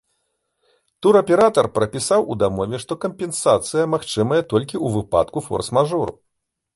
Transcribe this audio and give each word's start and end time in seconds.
Тураператар 1.05 1.67
прапісаў 1.75 2.25
у 2.35 2.37
дамове, 2.43 2.79
што 2.85 2.97
кампенсацыя 3.05 3.83
магчымая 3.95 4.39
толькі 4.55 4.73
ў 4.73 4.87
выпадку 4.95 5.37
форс-мажору. 5.49 6.13